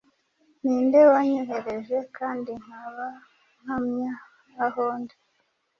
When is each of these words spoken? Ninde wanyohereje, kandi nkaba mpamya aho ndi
Ninde 0.61 0.99
wanyohereje, 1.11 1.97
kandi 2.17 2.51
nkaba 2.63 3.07
mpamya 3.61 4.13
aho 4.65 4.83
ndi 4.99 5.15